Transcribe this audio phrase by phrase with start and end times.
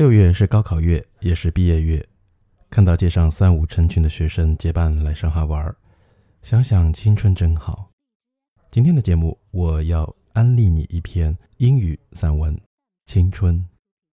[0.00, 2.08] 六月是高考月，也是毕业月。
[2.70, 5.76] 看到街上三五成群的学生结伴来上海玩，
[6.42, 7.90] 想想青春真好。
[8.70, 12.56] 今天的节目，我要安利你一篇英语散文
[13.04, 13.56] 《青春》。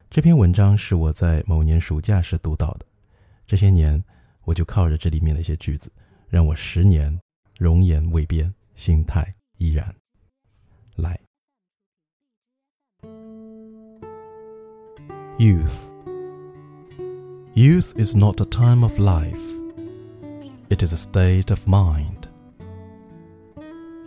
[0.09, 2.85] 这篇文章是我在某年暑假时读到的，
[3.45, 4.01] 这些年
[4.45, 5.91] 我就靠着这里面的一些句子，
[6.29, 7.19] 让我十年
[7.57, 9.93] 容颜未变，心态依然。
[10.95, 11.19] 来。
[15.43, 15.93] Youth.
[17.53, 19.45] Youth is not a time of life,
[20.69, 22.29] it is a state of mind.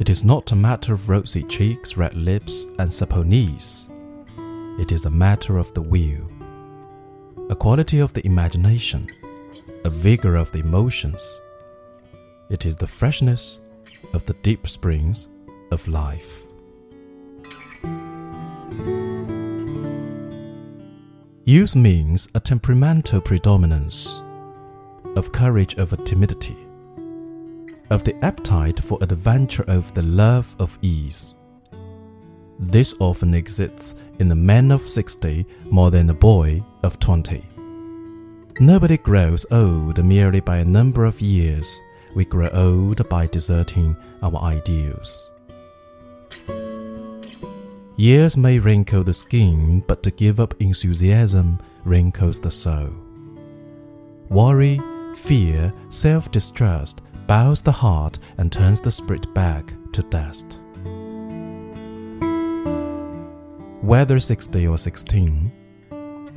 [0.00, 3.90] It is not a matter of rosy cheeks, red lips, and knees.
[4.80, 6.26] It is a matter of the will,
[7.50, 9.06] a quality of the imagination,
[9.84, 11.20] a vigor of the emotions.
[12.48, 13.58] It is the freshness
[14.14, 15.28] of the deep springs
[15.70, 16.45] of life.
[21.48, 24.20] Youth means a temperamental predominance
[25.14, 26.56] of courage over timidity,
[27.88, 31.36] of the appetite for adventure over the love of ease.
[32.58, 37.44] This often exists in the man of 60 more than the boy of 20.
[38.58, 41.80] Nobody grows old merely by a number of years.
[42.16, 45.30] We grow old by deserting our ideals.
[47.98, 52.90] Years may wrinkle the skin, but to give up enthusiasm wrinkles the soul.
[54.28, 54.78] Worry,
[55.16, 60.58] fear, self distrust bows the heart and turns the spirit back to dust.
[63.80, 65.52] Whether 60 or 16,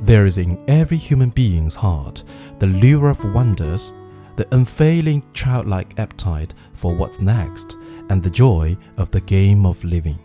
[0.00, 2.22] there is in every human being's heart
[2.58, 3.92] the lure of wonders,
[4.36, 7.76] the unfailing childlike appetite for what's next,
[8.08, 10.18] and the joy of the game of living.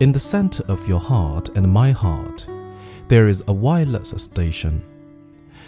[0.00, 2.46] In the center of your heart and my heart,
[3.08, 4.82] there is a wireless station.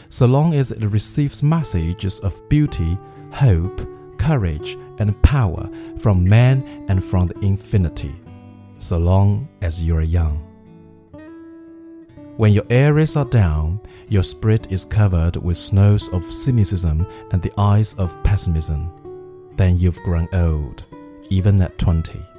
[0.08, 2.96] So long as it receives messages of beauty,
[3.30, 8.14] hope, courage, and power from man and from the infinity,
[8.78, 10.38] so long as you are young.
[12.38, 17.52] When your aerials are down, your spirit is covered with snows of cynicism and the
[17.58, 18.90] eyes of pessimism.
[19.56, 20.86] Then you've grown old,
[21.28, 22.31] even at 20.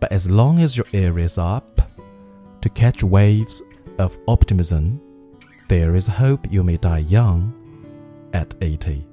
[0.00, 1.82] But as long as your ear is up
[2.62, 3.62] to catch waves
[3.98, 5.00] of optimism,
[5.68, 7.52] there is hope you may die young
[8.32, 9.06] at 80.